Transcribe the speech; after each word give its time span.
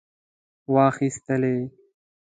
واخیستلې. 0.73 1.55